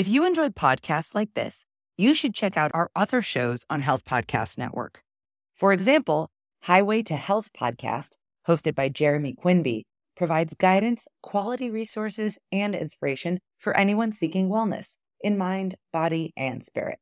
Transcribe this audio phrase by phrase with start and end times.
[0.00, 1.66] If you enjoyed podcasts like this,
[1.98, 5.02] you should check out our other shows on Health Podcast Network.
[5.54, 6.30] For example,
[6.62, 8.12] Highway to Health podcast,
[8.48, 9.84] hosted by Jeremy Quinby,
[10.16, 16.98] provides guidance, quality resources, and inspiration for anyone seeking wellness in mind, body, and spirit.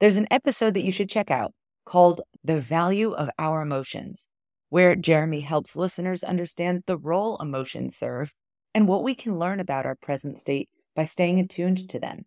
[0.00, 1.52] There's an episode that you should check out
[1.84, 4.28] called The Value of Our Emotions,
[4.70, 8.32] where Jeremy helps listeners understand the role emotions serve
[8.74, 12.26] and what we can learn about our present state by staying attuned to them.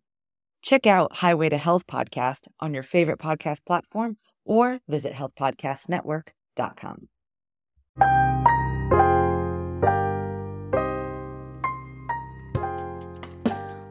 [0.62, 7.08] Check out Highway to Health podcast on your favorite podcast platform or visit healthpodcastnetwork.com.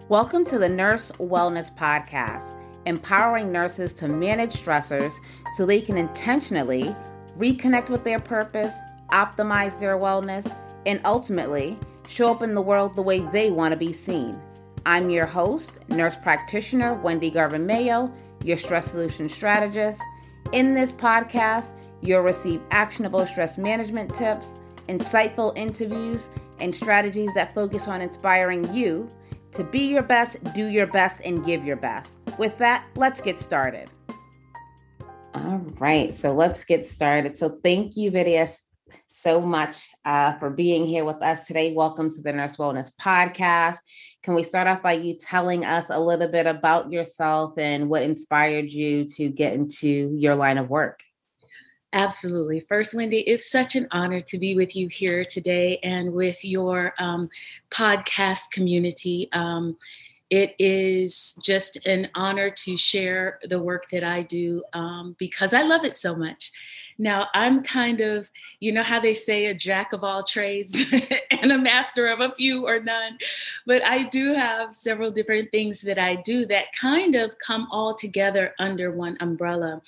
[0.08, 5.14] Welcome to the Nurse Wellness Podcast, empowering nurses to manage stressors
[5.56, 6.96] so they can intentionally
[7.38, 8.74] reconnect with their purpose,
[9.12, 13.78] optimize their wellness, and ultimately show up in the world the way they want to
[13.78, 14.40] be seen.
[14.88, 18.12] I'm your host, nurse practitioner Wendy Garvin Mayo,
[18.44, 20.00] your stress solution strategist.
[20.52, 27.88] In this podcast, you'll receive actionable stress management tips, insightful interviews, and strategies that focus
[27.88, 29.10] on inspiring you
[29.54, 32.20] to be your best, do your best, and give your best.
[32.38, 33.90] With that, let's get started.
[35.34, 37.36] All right, so let's get started.
[37.38, 38.56] So, thank you, Vedya,
[39.08, 41.74] so much uh, for being here with us today.
[41.74, 43.78] Welcome to the Nurse Wellness Podcast.
[44.24, 48.04] Can we start off by you telling us a little bit about yourself and what
[48.04, 51.02] inspired you to get into your line of work?
[51.94, 52.60] Absolutely.
[52.60, 56.94] First, Wendy, it's such an honor to be with you here today and with your
[57.00, 57.30] um,
[57.72, 59.30] podcast community.
[59.32, 59.78] Um,
[60.30, 65.62] it is just an honor to share the work that I do um, because I
[65.62, 66.52] love it so much.
[66.98, 68.30] Now, I'm kind of,
[68.60, 70.86] you know how they say a jack of all trades
[71.42, 73.18] and a master of a few or none,
[73.66, 77.94] but I do have several different things that I do that kind of come all
[77.94, 79.82] together under one umbrella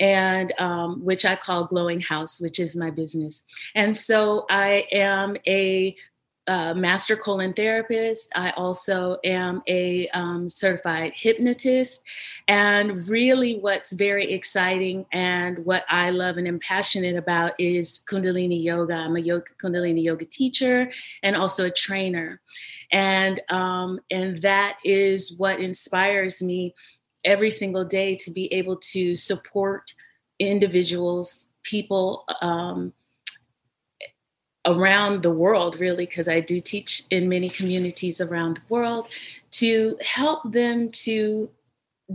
[0.00, 3.42] and um, which I call Glowing House, which is my business.
[3.74, 5.96] And so I am a
[6.48, 8.30] master colon therapist.
[8.34, 12.04] I also am a um, certified hypnotist.
[12.48, 18.62] And really, what's very exciting and what I love and am passionate about is Kundalini
[18.62, 18.94] Yoga.
[18.94, 20.90] I'm a yoga, Kundalini Yoga teacher
[21.22, 22.40] and also a trainer.
[22.92, 26.74] And, um, and that is what inspires me
[27.24, 29.92] every single day to be able to support
[30.38, 32.92] individuals, people, um,
[34.66, 39.08] around the world, really, because I do teach in many communities around the world,
[39.52, 41.50] to help them to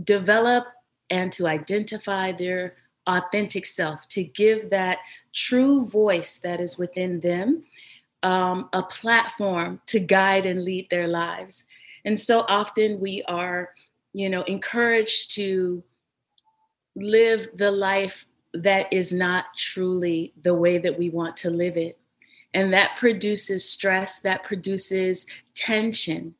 [0.04, 0.66] develop
[1.10, 2.74] and to identify their
[3.06, 4.98] authentic self, to give that
[5.32, 7.64] true voice that is within them
[8.22, 11.66] um, a platform to guide and lead their lives.
[12.04, 13.70] And so often we are,
[14.12, 15.82] you know, encouraged to
[16.96, 21.99] live the life that is not truly the way that we want to live it
[22.52, 26.34] and that produces stress, that produces tension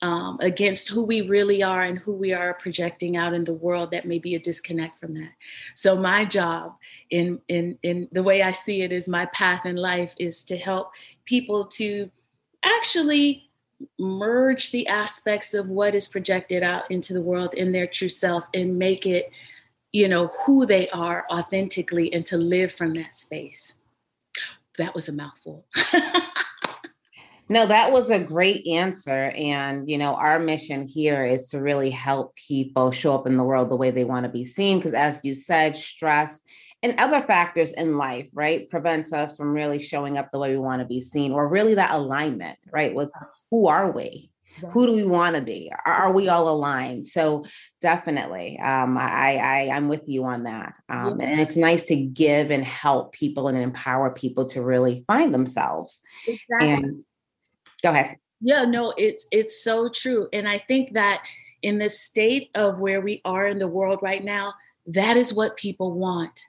[0.00, 3.90] um, against who we really are and who we are projecting out in the world
[3.90, 5.32] that may be a disconnect from that.
[5.74, 6.76] So my job
[7.10, 10.56] in in in the way I see it is my path in life is to
[10.56, 10.92] help
[11.24, 12.10] people to
[12.64, 13.50] actually
[13.98, 18.44] merge the aspects of what is projected out into the world in their true self
[18.54, 19.30] and make it
[19.92, 23.74] you know who they are authentically and to live from that space
[24.78, 25.66] that was a mouthful.
[27.48, 29.30] no, that was a great answer.
[29.30, 33.44] And, you know, our mission here is to really help people show up in the
[33.44, 34.78] world the way they want to be seen.
[34.78, 36.40] Because, as you said, stress
[36.82, 40.58] and other factors in life, right, prevents us from really showing up the way we
[40.58, 43.10] want to be seen, or really that alignment, right, with
[43.50, 44.30] who are we?
[44.72, 45.70] Who do we want to be?
[45.86, 47.06] Are, we all aligned?
[47.06, 47.44] So
[47.80, 52.50] definitely um, I, I i'm with you on that um, and it's nice to give
[52.50, 56.00] and help people and empower people to really find themselves.
[56.26, 56.70] Exactly.
[56.70, 57.04] and
[57.82, 58.16] go ahead.
[58.40, 61.22] Yeah no it's it's so true and i think that
[61.62, 64.54] in the state of where we are in the world right now
[64.88, 66.40] that is what people want.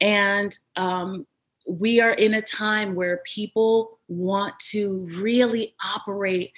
[0.00, 1.26] And um,
[1.66, 6.52] we are in a time where people want to really operate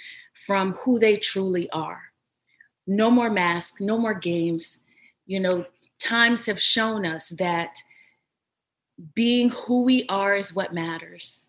[0.50, 2.10] from who they truly are.
[2.84, 4.80] No more masks, no more games.
[5.24, 5.64] You know,
[6.00, 7.76] times have shown us that
[9.14, 11.44] being who we are is what matters.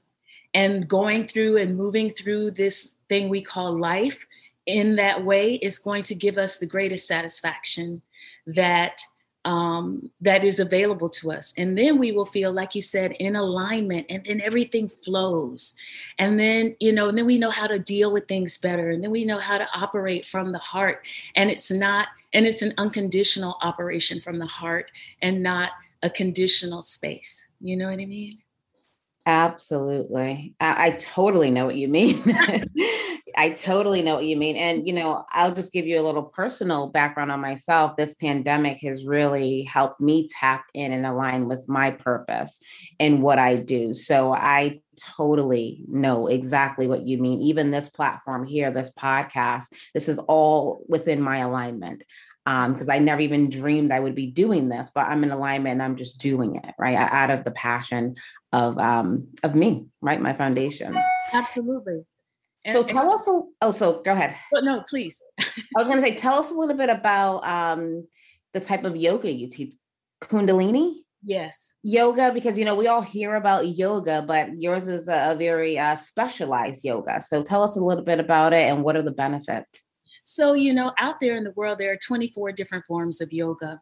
[0.53, 4.27] And going through and moving through this thing we call life
[4.67, 8.03] in that way is going to give us the greatest satisfaction
[8.45, 9.01] that
[9.45, 11.53] um, that is available to us.
[11.57, 15.75] And then we will feel, like you said, in alignment, and then everything flows.
[16.19, 18.89] And then, you know, and then we know how to deal with things better.
[18.89, 21.05] And then we know how to operate from the heart.
[21.35, 24.91] And it's not, and it's an unconditional operation from the heart
[25.21, 25.71] and not
[26.03, 27.45] a conditional space.
[27.59, 28.39] You know what I mean?
[29.25, 30.55] Absolutely.
[30.59, 32.23] I, I, totally know what you mean.
[33.35, 34.55] I totally know what you mean.
[34.55, 37.95] And, you know, I'll just give you a little personal background on myself.
[37.97, 42.59] This pandemic has really helped me tap in and align with my purpose
[42.99, 43.93] and what I do.
[43.93, 44.81] So I
[45.15, 47.41] totally know exactly what you mean.
[47.41, 52.03] Even this platform here, this podcast, this is all within my alignment
[52.45, 55.73] because um, I never even dreamed I would be doing this, but I'm in alignment
[55.73, 58.15] and I'm just doing it right out of the passion
[58.51, 60.19] of um, of me, right?
[60.19, 60.97] My foundation.
[61.33, 62.01] Absolutely.
[62.65, 63.27] And, so tell us.
[63.27, 64.35] A, oh, so go ahead.
[64.51, 65.21] But no, please.
[65.39, 68.07] I was going to say, tell us a little bit about um,
[68.53, 69.73] the type of yoga you teach.
[70.21, 70.97] Kundalini.
[71.23, 71.73] Yes.
[71.83, 75.77] Yoga, because you know we all hear about yoga, but yours is a, a very
[75.77, 77.21] uh, specialized yoga.
[77.21, 79.87] So tell us a little bit about it and what are the benefits.
[80.23, 83.81] So, you know, out there in the world, there are 24 different forms of yoga,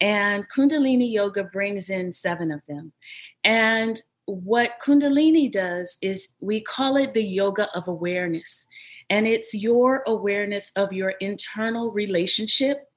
[0.00, 2.92] and Kundalini yoga brings in seven of them.
[3.44, 8.66] And what Kundalini does is we call it the yoga of awareness.
[9.08, 12.90] And it's your awareness of your internal relationship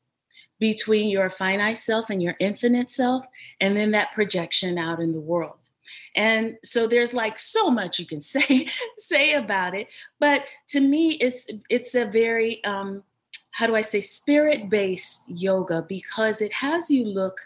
[0.60, 3.26] between your finite self and your infinite self,
[3.62, 5.70] and then that projection out in the world.
[6.16, 8.68] And so there's like so much you can say
[8.98, 9.88] say about it,
[10.20, 13.04] but to me, it's it's a very um,
[13.52, 17.40] how do I say spirit based yoga because it has you look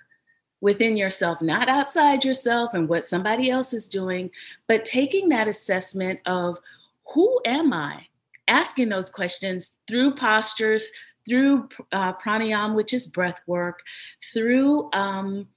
[0.63, 4.31] within yourself, not outside yourself and what somebody else is doing,
[4.65, 6.57] but taking that assessment of
[7.13, 8.07] who am I?
[8.47, 10.89] Asking those questions through postures,
[11.27, 13.81] through uh, pranayama, which is breath work,
[14.33, 15.47] through um,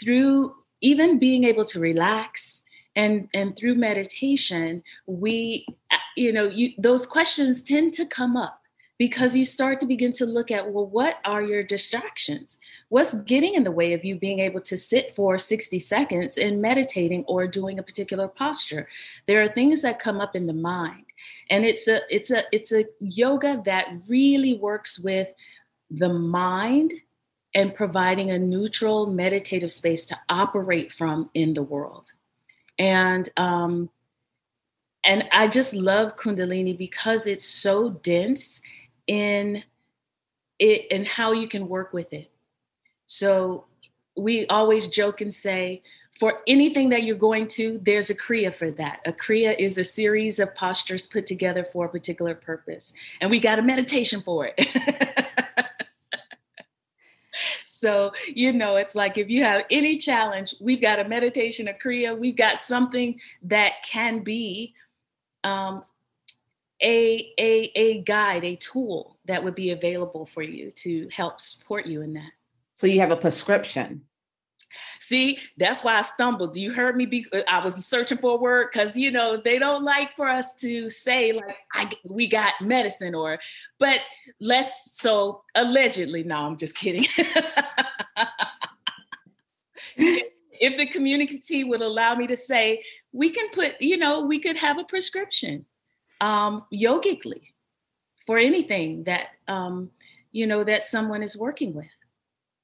[0.00, 2.64] through even being able to relax
[2.96, 8.59] and and through meditation we uh, you know you those questions tend to come up
[9.00, 12.58] because you start to begin to look at well what are your distractions
[12.90, 16.60] what's getting in the way of you being able to sit for 60 seconds in
[16.60, 18.86] meditating or doing a particular posture
[19.26, 21.06] there are things that come up in the mind
[21.48, 25.32] and it's a it's a it's a yoga that really works with
[25.90, 26.92] the mind
[27.54, 32.12] and providing a neutral meditative space to operate from in the world.
[32.78, 33.90] And um,
[35.04, 38.60] and I just love Kundalini because it's so dense
[39.10, 39.64] in
[40.60, 42.30] it and how you can work with it.
[43.06, 43.64] So
[44.16, 45.82] we always joke and say,
[46.16, 49.00] for anything that you're going to, there's a Kriya for that.
[49.06, 52.92] A Kriya is a series of postures put together for a particular purpose.
[53.20, 55.26] And we got a meditation for it.
[57.80, 61.72] So, you know, it's like if you have any challenge, we've got a meditation, a
[61.72, 64.74] Kriya, we've got something that can be
[65.44, 65.84] um,
[66.82, 71.86] a, a, a guide, a tool that would be available for you to help support
[71.86, 72.30] you in that.
[72.74, 74.02] So you have a prescription.
[75.00, 76.54] See, that's why I stumbled.
[76.54, 79.58] Do you heard me be I was searching for a word because you know they
[79.58, 83.40] don't like for us to say like I we got medicine or
[83.80, 84.00] but
[84.40, 87.04] let's so allegedly, no, I'm just kidding.
[90.60, 92.82] if the community would allow me to say,
[93.12, 95.64] we can put, you know, we could have a prescription
[96.20, 97.54] um, yogically
[98.26, 99.90] for anything that um,
[100.32, 101.86] you know that someone is working with.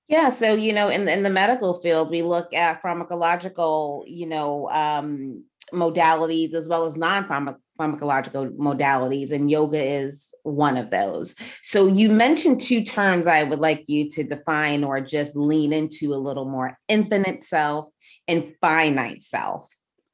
[0.08, 4.70] Yeah, so you know, in in the medical field, we look at pharmacological, you know,
[4.70, 11.34] um, modalities as well as non-pharmacological modalities, and yoga is one of those.
[11.62, 16.14] So you mentioned two terms I would like you to define or just lean into
[16.14, 17.90] a little more: infinite self
[18.28, 19.68] and finite self.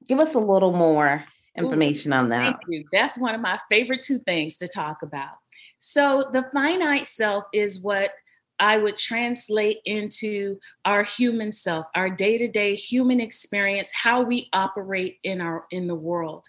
[0.08, 1.24] Give us a little more
[1.56, 2.42] information Ooh, on that.
[2.42, 2.84] Thank you.
[2.92, 5.34] That's one of my favorite two things to talk about.
[5.78, 8.12] So the finite self is what
[8.58, 15.40] I would translate into our human self, our day-to-day human experience, how we operate in
[15.40, 16.46] our in the world.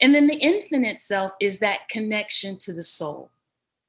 [0.00, 3.30] And then the infinite self is that connection to the soul,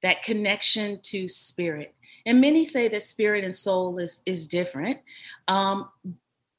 [0.02, 1.96] that connection to spirit.
[2.26, 5.00] And many say that spirit and soul is, is different.
[5.48, 5.90] Um,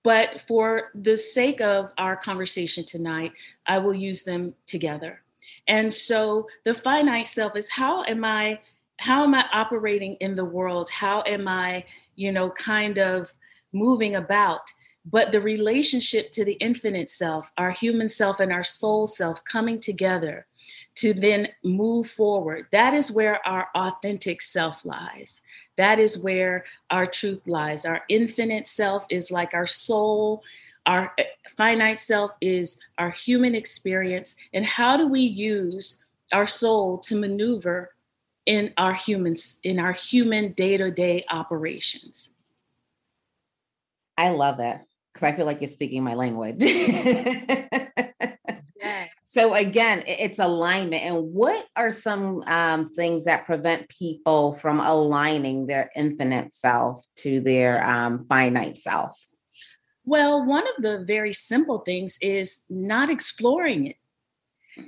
[0.07, 3.33] but for the sake of our conversation tonight,
[3.67, 5.23] I will use them together.
[5.67, 8.61] And so the finite self is how am I
[8.99, 10.89] how am I operating in the world?
[10.91, 13.33] How am I, you know, kind of
[13.73, 14.71] moving about?
[15.05, 19.81] But the relationship to the infinite self, our human self and our soul self coming
[19.81, 20.47] together
[20.97, 22.67] to then move forward.
[22.73, 25.43] That is where our authentic self lies.
[25.77, 27.85] That is where our truth lies.
[27.85, 30.43] Our infinite self is like our soul.
[30.87, 31.25] Our eh,
[31.57, 34.37] finite self is our human experience.
[34.55, 37.93] And how do we use our soul to maneuver
[38.47, 42.33] in our humans in our human day-to-day operations?
[44.17, 44.81] I love it
[45.17, 46.63] because I feel like you're speaking my language.
[49.37, 51.03] So again, it's alignment.
[51.03, 57.41] And what are some um, things that prevent people from aligning their infinite self to
[57.41, 59.15] their um, finite self?
[60.07, 63.97] Well, one of the very simple things is not exploring it,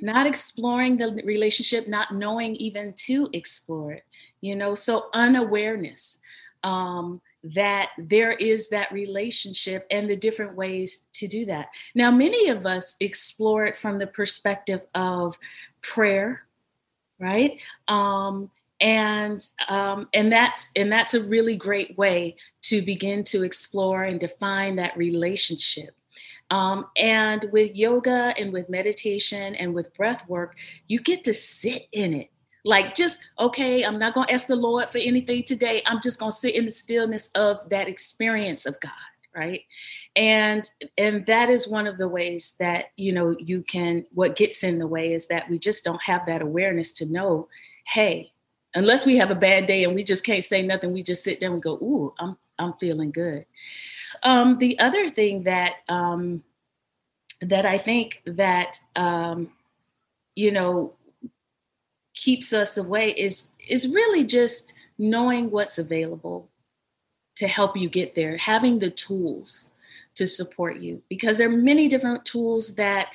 [0.01, 4.05] not exploring the relationship, not knowing even to explore it.
[4.41, 6.21] You know, so unawareness.
[6.65, 7.21] Um,
[7.55, 11.69] that there is that relationship and the different ways to do that.
[11.95, 15.37] Now, many of us explore it from the perspective of
[15.83, 16.43] prayer,
[17.19, 17.59] right?
[17.87, 18.51] Um,
[18.81, 24.21] and um, and that's and that's a really great way to begin to explore and
[24.21, 25.95] define that relationship.
[26.51, 31.89] Um, and with yoga and with meditation and with breath work, you get to sit
[31.93, 32.31] in it
[32.65, 35.83] like, just, okay, I'm not going to ask the Lord for anything today.
[35.87, 38.93] I'm just going to sit in the stillness of that experience of God
[39.35, 39.63] right
[40.17, 44.65] and and that is one of the ways that you know you can what gets
[44.65, 47.49] in the way is that we just don't have that awareness to know
[47.87, 48.33] hey
[48.75, 51.41] unless we have a bad day and we just can't say nothing we just sit
[51.41, 53.45] there and go ooh i'm i'm feeling good
[54.23, 56.43] um the other thing that um
[57.41, 59.51] that i think that um
[60.35, 60.95] you know
[62.19, 66.49] keeps us away is is really just knowing what's available
[67.37, 69.71] to help you get there having the tools
[70.17, 73.11] to support you because there are many different tools that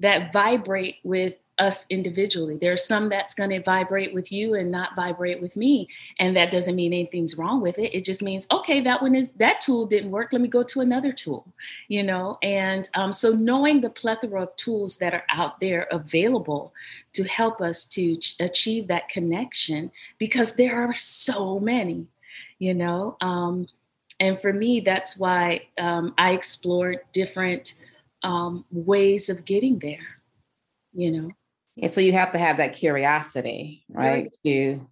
[0.00, 2.56] that vibrate with us individually.
[2.56, 5.88] There's some that's going to vibrate with you and not vibrate with me.
[6.18, 7.94] And that doesn't mean anything's wrong with it.
[7.96, 10.32] It just means, okay, that one is, that tool didn't work.
[10.32, 11.52] Let me go to another tool,
[11.88, 12.38] you know?
[12.42, 16.72] And um, so knowing the plethora of tools that are out there available
[17.14, 22.06] to help us to ch- achieve that connection, because there are so many,
[22.58, 23.16] you know?
[23.20, 23.66] Um,
[24.20, 27.74] and for me, that's why um, I explored different
[28.22, 30.20] um, ways of getting there,
[30.92, 31.30] you know?
[31.80, 34.30] And so you have to have that curiosity, right?
[34.44, 34.86] To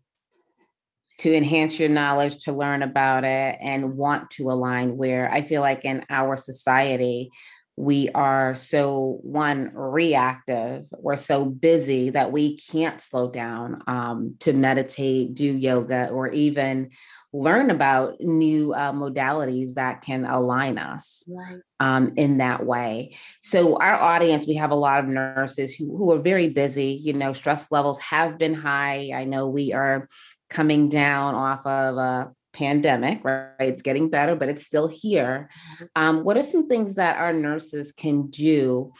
[1.19, 5.63] to enhance your knowledge, to learn about it and want to align where I feel
[5.63, 7.31] like in our society,
[7.77, 14.53] we are so one reactive we're so busy that we can't slow down um, to
[14.53, 16.91] meditate do yoga or even
[17.37, 21.61] learn about new uh, modalities that can align us right.
[21.81, 23.15] um, in that way.
[23.43, 26.93] So, our audience, we have a lot of nurses who, who are very busy.
[27.03, 29.11] You know, stress levels have been high.
[29.15, 30.09] I know we are
[30.49, 33.51] coming down off of a pandemic, right?
[33.61, 35.51] It's getting better, but it's still here.
[35.75, 35.85] Mm-hmm.
[35.95, 38.93] Um, what are some things that our nurses can do?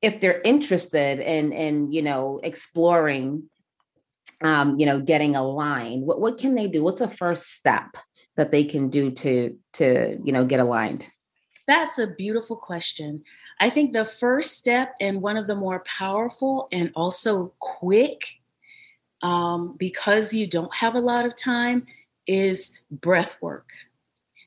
[0.00, 3.44] if they're interested in in you know exploring
[4.42, 6.04] um, you know, getting aligned?
[6.04, 6.82] What what can they do?
[6.82, 7.96] What's a first step
[8.36, 11.04] that they can do to to you know get aligned?
[11.66, 13.22] That's a beautiful question.
[13.60, 18.34] I think the first step and one of the more powerful and also quick,
[19.22, 21.86] um, because you don't have a lot of time,
[22.26, 23.70] is breath work.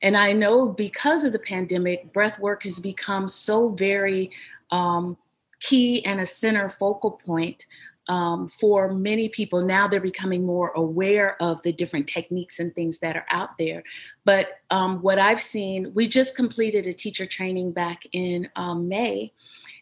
[0.01, 4.32] And I know because of the pandemic, breath work has become so very
[4.72, 5.17] um,
[5.60, 7.65] key and a center focal point
[8.08, 13.00] um, for many people now they're becoming more aware of the different techniques and things
[13.00, 13.84] that are out there
[14.25, 19.32] but um, what i've seen we just completed a teacher training back in um, may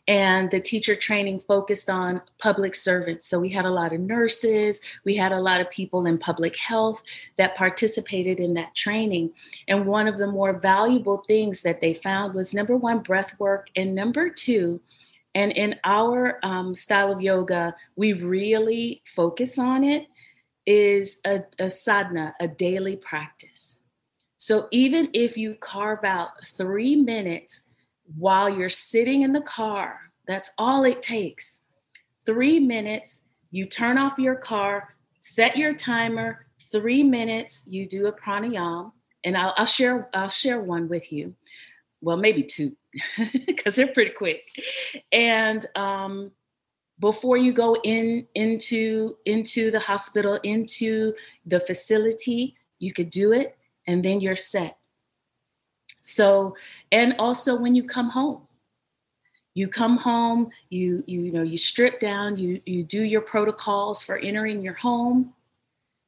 [0.08, 3.26] and the teacher training focused on public servants.
[3.26, 6.58] So we had a lot of nurses, we had a lot of people in public
[6.58, 7.02] health
[7.38, 9.32] that participated in that training.
[9.68, 13.68] And one of the more valuable things that they found was number one, breath work,
[13.76, 14.82] and number two,
[15.36, 20.08] and in our um, style of yoga, we really focus on it
[20.66, 23.80] is a, a sadhana, a daily practice.
[24.38, 27.64] So even if you carve out three minutes
[28.18, 31.60] while you're sitting in the car, that's all it takes.
[32.26, 38.14] Three minutes, you turn off your car, set your timer, three minutes, you do a
[38.14, 38.92] pranayam,
[39.24, 41.36] and I'll, I'll share I'll share one with you.
[42.02, 42.76] Well, maybe two
[43.46, 44.50] because they're pretty quick.
[45.12, 46.32] And um,
[47.00, 51.14] before you go in into into the hospital, into
[51.46, 53.58] the facility, you could do it,
[53.88, 54.78] and then you're set.
[56.04, 56.56] So,
[56.92, 58.48] and also when you come home,
[59.56, 64.04] You come home, you you, you know, you strip down, you you do your protocols
[64.04, 65.34] for entering your home,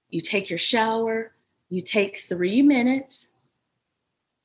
[0.09, 1.33] you take your shower,
[1.69, 3.29] you take 3 minutes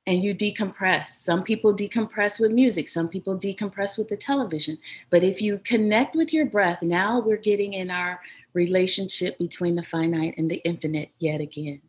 [0.06, 1.08] and you decompress.
[1.08, 4.78] Some people decompress with music, some people decompress with the television.
[5.10, 8.20] But if you connect with your breath, now we're getting in our
[8.54, 11.82] relationship between the finite and the infinite yet again.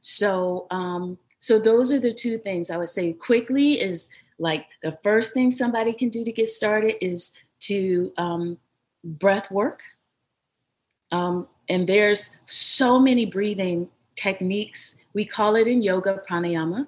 [0.00, 4.92] So, um, so those are the two things I would say quickly is like the
[5.02, 8.58] first thing somebody can do to get started is to um,
[9.04, 9.82] breath work.
[11.10, 14.94] Um, and there's so many breathing techniques.
[15.14, 16.86] We call it in yoga pranayama.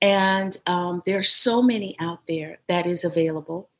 [0.00, 3.70] And um, there are so many out there that is available.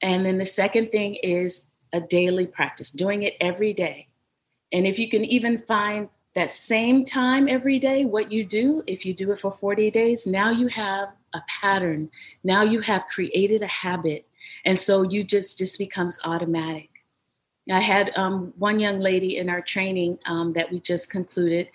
[0.00, 4.08] And then the second thing is a daily practice, doing it every day.
[4.72, 6.08] And if you can even find
[6.38, 10.24] that same time every day, what you do, if you do it for 40 days,
[10.24, 12.08] now you have a pattern.
[12.44, 14.24] Now you have created a habit.
[14.64, 16.90] And so you just just becomes automatic.
[17.68, 21.68] I had um, one young lady in our training um, that we just concluded,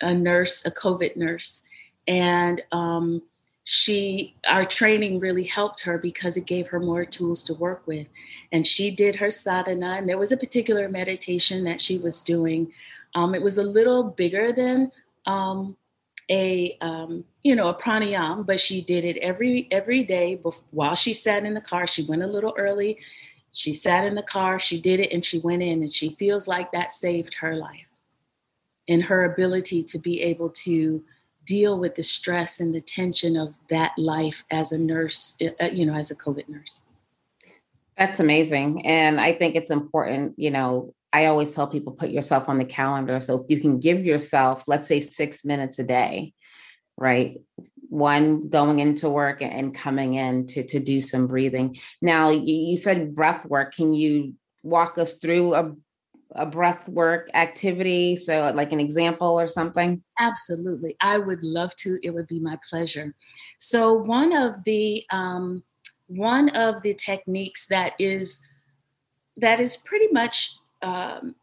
[0.00, 1.62] a nurse, a COVID nurse,
[2.08, 3.22] and um,
[3.62, 8.06] she our training really helped her because it gave her more tools to work with
[8.50, 12.72] and she did her sadhana and there was a particular meditation that she was doing
[13.14, 14.90] um, it was a little bigger than
[15.26, 15.76] um,
[16.30, 20.94] a um, you know a pranayam but she did it every every day before, while
[20.94, 22.98] she sat in the car she went a little early
[23.52, 26.46] she sat in the car she did it and she went in and she feels
[26.46, 27.88] like that saved her life
[28.88, 31.02] and her ability to be able to
[31.48, 35.86] deal with the stress and the tension of that life as a nurse, uh, you
[35.86, 36.82] know, as a COVID nurse.
[37.96, 38.86] That's amazing.
[38.86, 42.64] And I think it's important, you know, I always tell people put yourself on the
[42.64, 43.20] calendar.
[43.20, 46.34] So if you can give yourself, let's say six minutes a day,
[46.96, 47.40] right?
[47.88, 51.76] One going into work and coming in to, to do some breathing.
[52.02, 53.74] Now, you, said breath work.
[53.74, 55.72] Can you walk us through a
[56.32, 58.14] a breath work activity?
[58.14, 60.02] So, like an example or something?
[60.18, 60.94] Absolutely.
[61.00, 61.98] I would love to.
[62.02, 63.14] It would be my pleasure.
[63.58, 65.62] So, one of the um,
[66.06, 68.44] one of the techniques that is
[69.38, 71.34] that is pretty much um,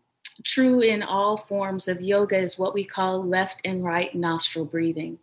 [0.43, 5.19] true in all forms of yoga is what we call left and right nostril breathing.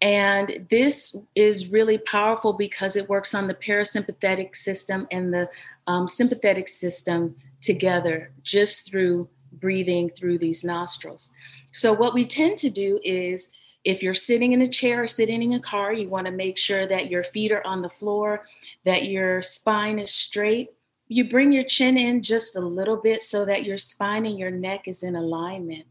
[0.00, 5.48] And this is really powerful because it works on the parasympathetic system and the
[5.86, 11.32] um, sympathetic system together just through breathing through these nostrils.
[11.72, 13.52] So, what we tend to do is
[13.84, 16.58] if you're sitting in a chair or sitting in a car, you want to make
[16.58, 18.44] sure that your feet are on the floor,
[18.84, 20.70] that your spine is straight.
[21.12, 24.50] You bring your chin in just a little bit so that your spine and your
[24.50, 25.86] neck is in alignment.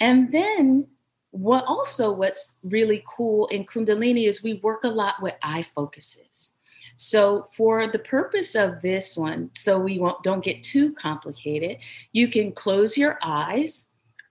[0.00, 0.88] And then
[1.30, 6.52] what also what's really cool in kundalini is we work a lot with eye focuses
[6.98, 11.76] so, for the purpose of this one, so we won't, don't get too complicated,
[12.12, 13.85] you can close your eyes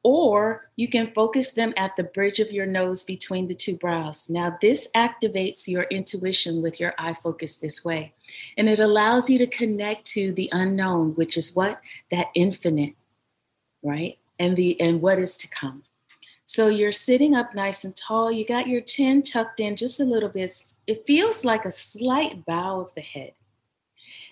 [0.06, 4.30] or you can focus them at the bridge of your nose between the two brows.
[4.30, 8.14] Now, this activates your intuition with your eye focus this way,
[8.56, 12.94] and it allows you to connect to the unknown, which is what that infinite,
[13.82, 14.20] right?
[14.38, 15.82] And the and what is to come.
[16.46, 18.32] So you're sitting up nice and tall.
[18.32, 20.52] You got your chin tucked in just a little bit.
[20.86, 23.32] It feels like a slight bow of the head.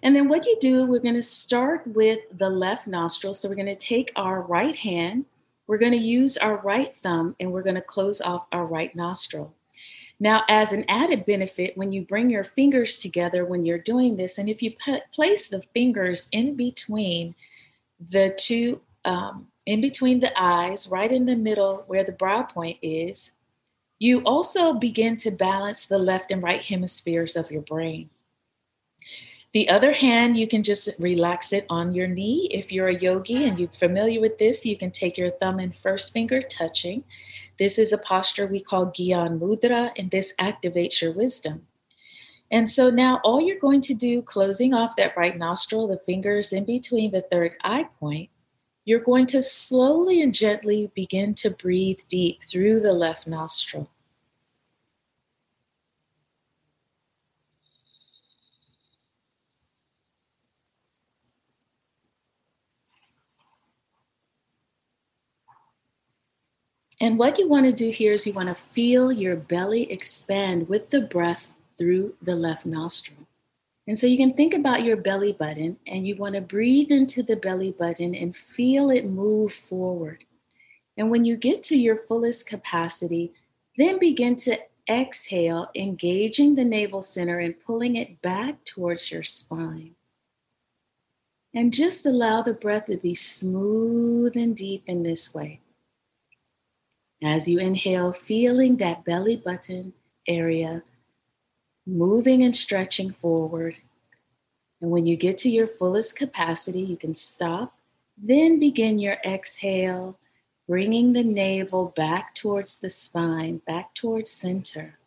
[0.03, 3.33] And then what you do, we're going to start with the left nostril.
[3.33, 5.25] So we're going to take our right hand,
[5.67, 8.95] we're going to use our right thumb, and we're going to close off our right
[8.95, 9.54] nostril.
[10.19, 14.38] Now, as an added benefit, when you bring your fingers together when you're doing this,
[14.38, 17.36] and if you put, place the fingers in between
[17.99, 22.78] the two um, in between the eyes, right in the middle where the brow point
[22.82, 23.32] is,
[23.99, 28.10] you also begin to balance the left and right hemispheres of your brain.
[29.53, 32.47] The other hand, you can just relax it on your knee.
[32.49, 35.75] If you're a yogi and you're familiar with this, you can take your thumb and
[35.75, 37.03] first finger touching.
[37.59, 41.67] This is a posture we call Gyan Mudra, and this activates your wisdom.
[42.49, 46.51] And so now all you're going to do, closing off that right nostril, the fingers
[46.51, 48.31] in between the third eye point,
[48.85, 53.89] you're going to slowly and gently begin to breathe deep through the left nostril.
[67.03, 70.69] And what you want to do here is you want to feel your belly expand
[70.69, 73.27] with the breath through the left nostril.
[73.85, 77.21] And so you can think about your belly button and you want to breathe into
[77.21, 80.23] the belly button and feel it move forward.
[80.95, 83.33] And when you get to your fullest capacity,
[83.75, 89.95] then begin to exhale, engaging the navel center and pulling it back towards your spine.
[91.53, 95.59] And just allow the breath to be smooth and deep in this way.
[97.23, 99.93] As you inhale, feeling that belly button
[100.27, 100.83] area
[101.86, 103.77] moving and stretching forward.
[104.81, 107.77] And when you get to your fullest capacity, you can stop,
[108.17, 110.19] then begin your exhale,
[110.67, 114.97] bringing the navel back towards the spine, back towards center.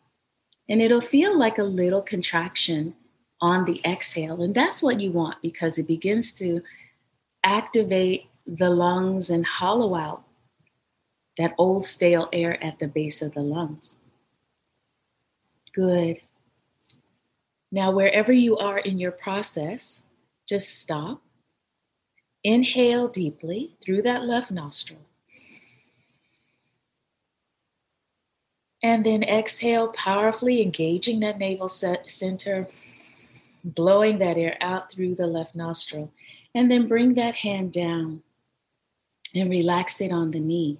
[0.67, 2.95] And it'll feel like a little contraction
[3.39, 4.41] on the exhale.
[4.41, 6.63] And that's what you want because it begins to
[7.43, 10.23] activate the lungs and hollow out
[11.37, 13.97] that old stale air at the base of the lungs.
[15.73, 16.21] Good.
[17.71, 20.01] Now, wherever you are in your process,
[20.47, 21.21] just stop.
[22.43, 25.01] Inhale deeply through that left nostril.
[28.81, 32.67] And then exhale powerfully, engaging that navel center,
[33.63, 36.11] blowing that air out through the left nostril.
[36.55, 38.23] And then bring that hand down
[39.35, 40.77] and relax it on the knee.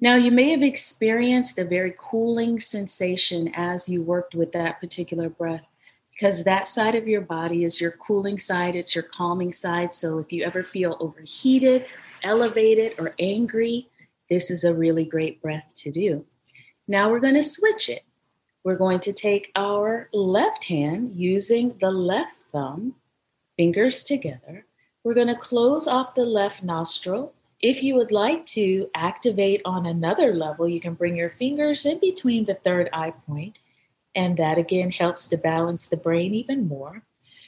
[0.00, 5.28] Now, you may have experienced a very cooling sensation as you worked with that particular
[5.28, 5.66] breath
[6.12, 9.92] because that side of your body is your cooling side, it's your calming side.
[9.92, 11.86] So, if you ever feel overheated,
[12.22, 13.88] elevated, or angry,
[14.30, 16.24] this is a really great breath to do.
[16.86, 18.04] Now, we're going to switch it.
[18.62, 22.94] We're going to take our left hand using the left thumb,
[23.56, 24.64] fingers together.
[25.02, 29.86] We're going to close off the left nostril if you would like to activate on
[29.86, 33.58] another level, you can bring your fingers in between the third eye point,
[34.14, 37.02] and that again helps to balance the brain even more.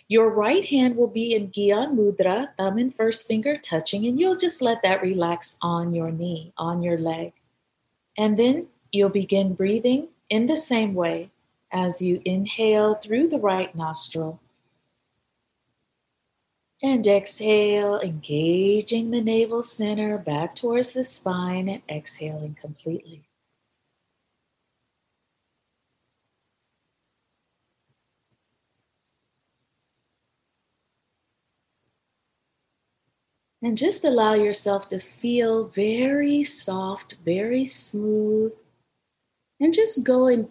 [0.09, 4.37] Your right hand will be in Gyan Mudra, thumb and first finger touching, and you'll
[4.37, 7.33] just let that relax on your knee, on your leg.
[8.19, 11.31] And then you'll begin breathing in the same way
[11.73, 14.41] as you inhale through the right nostril
[16.83, 23.23] and exhale, engaging the navel center back towards the spine and exhaling completely.
[33.63, 38.53] And just allow yourself to feel very soft, very smooth,
[39.61, 40.49] and just go in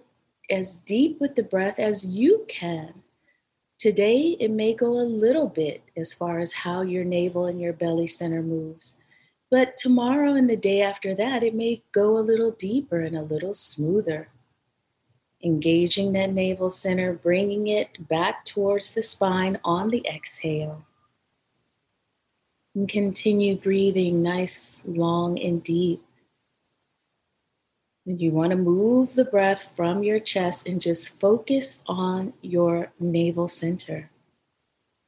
[0.51, 3.01] as deep with the breath as you can
[3.79, 7.71] Today, it may go a little bit as far as how your navel and your
[7.71, 8.97] belly center moves.
[9.49, 13.21] But tomorrow and the day after that, it may go a little deeper and a
[13.21, 14.27] little smoother.
[15.41, 20.83] Engaging that navel center, bringing it back towards the spine on the exhale.
[22.75, 26.03] And continue breathing nice, long, and deep.
[28.17, 33.47] You want to move the breath from your chest and just focus on your navel
[33.47, 34.09] center,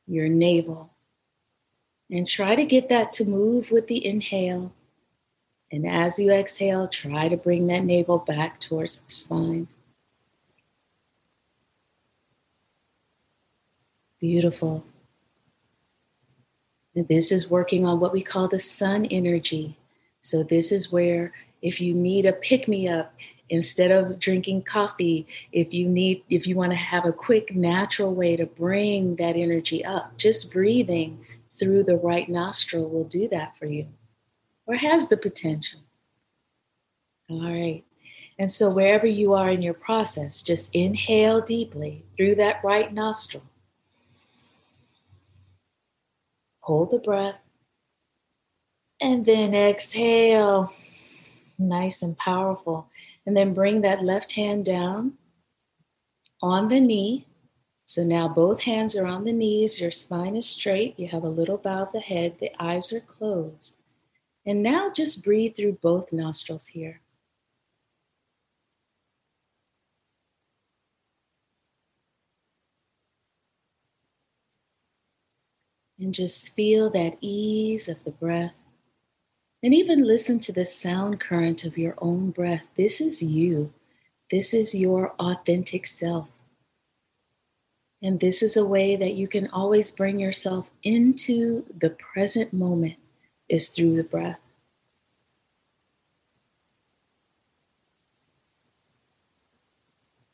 [0.05, 0.91] your navel.
[2.11, 4.71] And try to get that to move with the inhale.
[5.71, 9.67] And as you exhale, try to bring that navel back towards the spine.
[14.19, 14.85] Beautiful.
[16.93, 19.79] And this is working on what we call the sun energy.
[20.19, 23.13] So, this is where if you need a pick me up
[23.49, 28.13] instead of drinking coffee if you need if you want to have a quick natural
[28.13, 31.23] way to bring that energy up just breathing
[31.59, 33.87] through the right nostril will do that for you
[34.65, 35.81] or has the potential.
[37.29, 37.83] All right.
[38.39, 43.43] And so wherever you are in your process just inhale deeply through that right nostril.
[46.61, 47.35] Hold the breath.
[48.99, 50.73] And then exhale
[51.61, 52.89] nice and powerful.
[53.25, 55.13] And then bring that left hand down
[56.41, 57.27] on the knee.
[57.83, 61.29] So now both hands are on the knees, your spine is straight, you have a
[61.29, 63.79] little bow of the head, the eyes are closed.
[64.45, 67.01] And now just breathe through both nostrils here.
[75.99, 78.55] And just feel that ease of the breath.
[79.63, 82.65] And even listen to the sound current of your own breath.
[82.75, 83.73] This is you.
[84.31, 86.29] This is your authentic self.
[88.01, 92.95] And this is a way that you can always bring yourself into the present moment
[93.49, 94.39] is through the breath.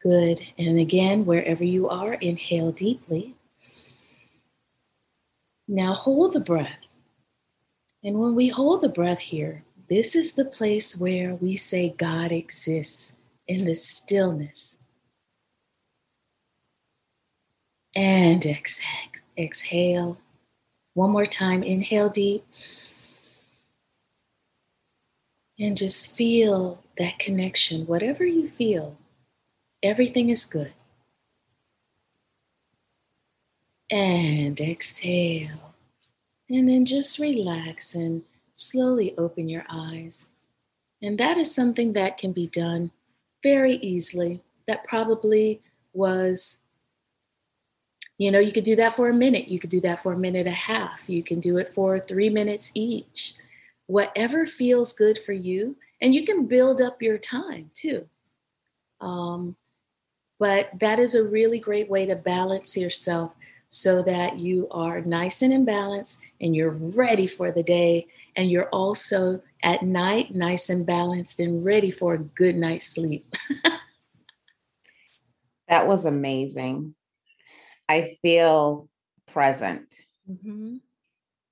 [0.02, 0.42] Good.
[0.58, 3.36] And again, wherever you are, inhale deeply.
[5.68, 6.87] Now hold the breath.
[8.08, 12.32] And when we hold the breath here, this is the place where we say God
[12.32, 13.12] exists.
[13.50, 14.78] in the stillness.
[17.94, 19.12] And exhale.
[19.38, 20.18] Exhale.
[20.94, 21.64] One more time.
[21.64, 22.46] Inhale deep.
[25.60, 27.88] And just feel that connection.
[27.88, 28.98] Whatever you feel,
[29.84, 30.72] everything is good.
[33.92, 35.67] And exhale.
[36.50, 40.28] And then just relax and slowly open your eyes.
[41.02, 42.92] And that is something that can be done
[43.44, 44.42] very easily.
[44.68, 45.62] That probably
[45.94, 46.58] was,
[48.18, 49.48] you know, you could do that for a minute.
[49.48, 51.08] You could do that for a minute and a half.
[51.08, 53.34] You can do it for three minutes each.
[53.86, 55.76] Whatever feels good for you.
[56.02, 58.08] And you can build up your time too.
[59.02, 59.56] Um,
[60.40, 63.34] but that is a really great way to balance yourself
[63.70, 68.50] so that you are nice and in balance and you're ready for the day and
[68.50, 73.36] you're also at night nice and balanced and ready for a good night's sleep.
[75.68, 76.96] that was amazing.
[77.90, 78.88] I feel
[79.32, 79.96] present.
[80.30, 80.78] Mm-hmm.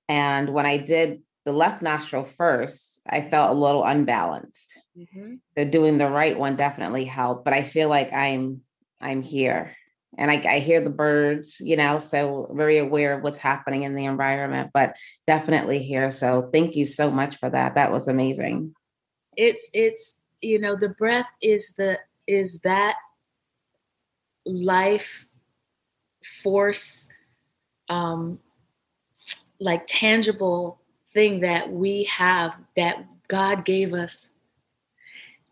[0.08, 4.78] And when I did the left nostril first, I felt a little unbalanced.
[4.96, 5.34] Mm-hmm.
[5.56, 8.62] So doing the right one definitely helped, but I feel like I'm
[9.00, 9.76] I'm here
[10.18, 13.94] and I, I, hear the birds, you know, so very aware of what's happening in
[13.94, 16.10] the environment, but definitely here.
[16.10, 17.74] So thank you so much for that.
[17.74, 18.74] That was amazing.
[19.36, 22.96] It's it's you know the breath is the is that
[24.44, 25.26] life
[26.42, 27.08] force
[27.88, 28.38] um
[29.60, 30.80] like tangible
[31.12, 34.30] thing that we have that God gave us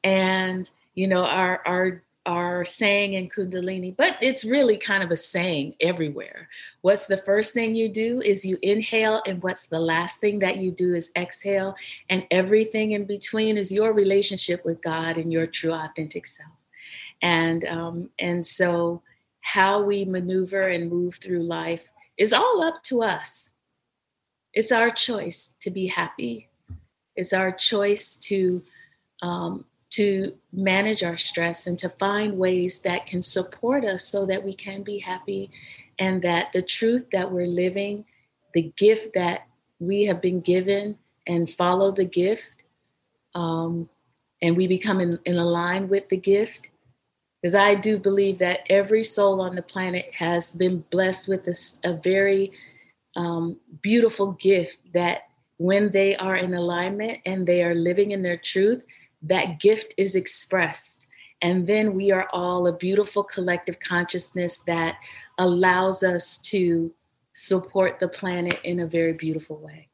[0.03, 5.17] and you know our our are saying in Kundalini, but it's really kind of a
[5.17, 6.49] saying everywhere.
[6.81, 10.57] What's the first thing you do is you inhale, and what's the last thing that
[10.57, 11.77] you do is exhale,
[12.09, 16.53] and everything in between is your relationship with God and your true authentic self.
[17.21, 19.03] And um, and so
[19.41, 21.83] how we maneuver and move through life
[22.17, 23.53] is all up to us.
[24.55, 26.49] It's our choice to be happy.
[27.17, 28.63] It's our choice to
[29.21, 29.65] um,
[29.97, 34.53] to manage our stress and to find ways that can support us so that we
[34.53, 35.51] can be happy
[35.99, 38.05] and that the truth that we're living,
[38.55, 39.47] the gift that
[39.79, 42.65] we have been given, and follow the gift,
[43.35, 43.89] um,
[44.43, 46.71] and we become in, in line with the gift.
[47.41, 51.55] Because I do believe that every soul on the planet has been blessed with a,
[51.85, 52.53] a very
[53.17, 55.29] um, beautiful gift that
[55.59, 58.83] when they are in alignment and they are living in their truth,
[59.25, 61.07] that gift is expressed.
[61.43, 64.97] And then we are all a beautiful collective consciousness that
[65.39, 66.93] allows us to
[67.33, 69.89] support the planet in a very beautiful way.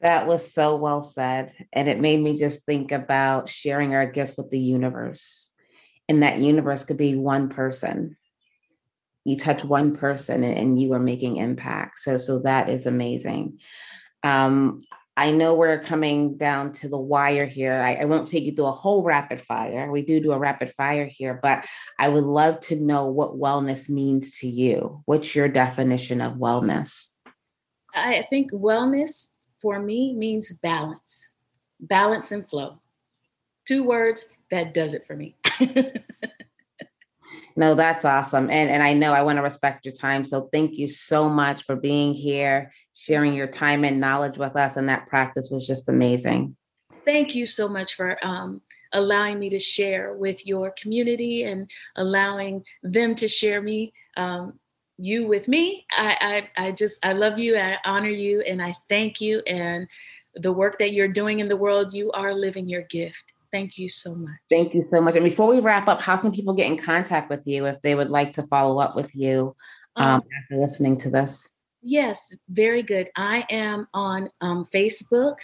[0.00, 1.54] That was so well said.
[1.72, 5.50] And it made me just think about sharing our gifts with the universe.
[6.08, 8.16] And that universe could be one person.
[9.24, 11.98] You touch one person and you are making impact.
[11.98, 13.58] So so that is amazing.
[14.22, 14.82] Um,
[15.20, 17.74] I know we're coming down to the wire here.
[17.74, 19.90] I, I, won't take you through a whole rapid fire.
[19.90, 21.66] We do do a rapid fire here, but
[21.98, 25.02] I would love to know what wellness means to you.
[25.04, 27.12] What's your definition of wellness?
[27.94, 31.34] I think wellness for me means balance,
[31.78, 32.80] balance and flow.
[33.66, 35.36] Two words that does it for me.
[37.56, 38.44] no, that's awesome.
[38.44, 40.24] And, and I know I want to respect your time.
[40.24, 44.76] So thank you so much for being here sharing your time and knowledge with us.
[44.76, 46.54] And that practice was just amazing.
[47.06, 48.60] Thank you so much for um,
[48.92, 53.92] allowing me to share with your community and allowing them to share me.
[54.16, 54.58] Um,
[54.98, 55.86] you with me.
[55.92, 57.56] I, I I just I love you.
[57.56, 59.40] I honor you, and I thank you.
[59.46, 59.88] And
[60.34, 63.32] the work that you're doing in the world, you are living your gift.
[63.50, 64.36] Thank you so much.
[64.50, 65.16] Thank you so much.
[65.16, 67.94] And before we wrap up, how can people get in contact with you if they
[67.94, 69.56] would like to follow up with you
[69.96, 71.48] um, um, after listening to this?
[71.82, 73.10] Yes, very good.
[73.16, 75.36] I am on um, Facebook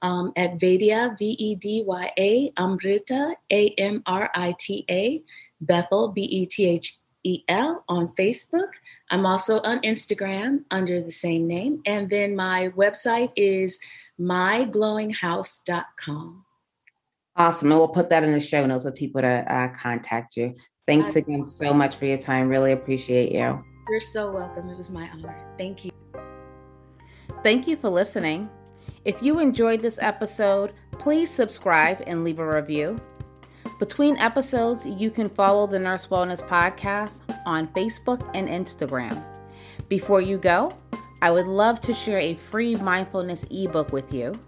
[0.00, 5.22] um, at Vedya, V E D Y A, Amrita, A M R I T A,
[5.60, 8.70] Bethel, B E T H E L on Facebook.
[9.10, 11.82] I'm also on Instagram under the same name.
[11.86, 13.78] And then my website is
[14.18, 16.44] myglowinghouse.com.
[17.36, 17.70] Awesome.
[17.70, 20.54] And we'll put that in the show notes for people to uh, contact you.
[20.86, 22.48] Thanks again so much for your time.
[22.48, 23.58] Really appreciate you.
[23.88, 24.68] You're so welcome.
[24.68, 25.34] It was my honor.
[25.58, 25.90] Thank you.
[27.42, 28.48] Thank you for listening.
[29.04, 33.00] If you enjoyed this episode, please subscribe and leave a review.
[33.80, 39.20] Between episodes, you can follow the Nurse Wellness Podcast on Facebook and Instagram.
[39.88, 40.76] Before you go,
[41.20, 44.38] I would love to share a free mindfulness ebook with you.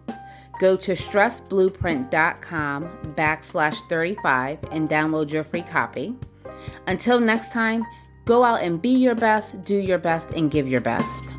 [0.60, 2.82] Go to stressblueprint.com
[3.16, 6.14] backslash 35 and download your free copy.
[6.86, 7.82] Until next time,
[8.24, 11.34] go out and be your best, do your best, and give your best.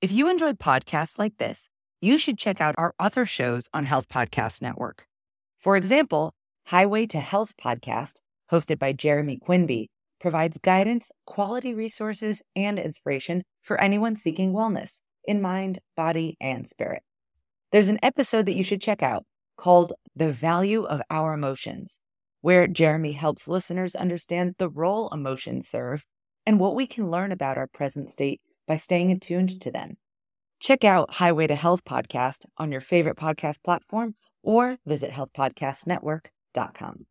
[0.00, 1.68] If you enjoyed podcasts like this,
[2.00, 5.06] you should check out our other shows on Health Podcast Network.
[5.58, 6.34] For example,
[6.66, 8.20] Highway to Health podcast,
[8.52, 15.42] hosted by Jeremy Quinby, provides guidance, quality resources, and inspiration for anyone seeking wellness in
[15.42, 17.02] mind, body, and spirit.
[17.72, 19.24] There's an episode that you should check out
[19.56, 22.00] called The Value of Our Emotions,
[22.40, 26.04] where Jeremy helps listeners understand the role emotions serve
[26.44, 29.96] and what we can learn about our present state by staying attuned to them.
[30.58, 37.06] Check out Highway to Health podcast on your favorite podcast platform or visit healthpodcastnetwork.com.